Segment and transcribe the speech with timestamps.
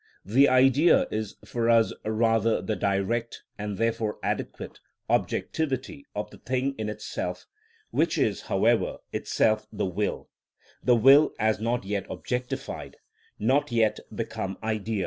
[0.25, 6.73] The Idea is for us rather the direct, and therefore adequate, objectivity of the thing
[6.79, 7.45] in itself,
[7.91, 12.97] which is, however, itself the will—the will as not yet objectified,
[13.37, 14.99] not yet become idea.